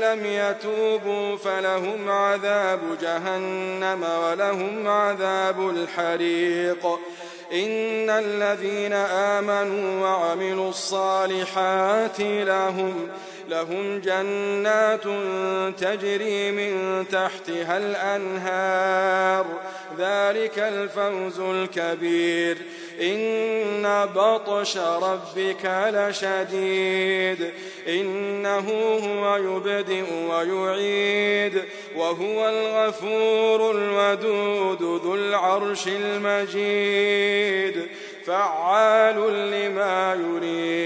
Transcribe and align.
لم 0.00 0.26
يتوبوا 0.26 1.36
فلهم 1.36 2.10
عذاب 2.10 2.80
جهنم 3.00 4.02
ولهم 4.02 4.88
عذاب 4.88 5.70
الحريق. 5.70 6.86
إن 7.52 8.10
الذين 8.10 8.92
آمنوا 8.92 10.02
وعملوا 10.02 10.68
الصالحات 10.68 12.20
لهم 12.20 13.08
لهم 13.48 13.98
جنات 13.98 15.02
تجري 15.80 16.50
من 16.50 17.04
تحتها 17.12 17.78
الأنهار. 17.78 19.46
ذلك 19.98 20.58
الفوز 20.58 21.40
الكبير. 21.40 22.58
إن 23.00 24.06
بطش 24.16 24.76
ربك 24.76 25.90
لشديد. 25.92 27.50
إنه 27.88 28.68
هو 29.04 29.36
يبدئ 29.36 30.04
ويعيد. 30.30 31.62
وهو 31.96 32.48
الغفور 32.48 33.70
الودود 33.70 34.82
ذو 34.82 35.14
العرش 35.14 35.88
المجيد. 35.88 37.86
فعال 38.26 39.50
لما 39.50 40.14
يريد. 40.14 40.85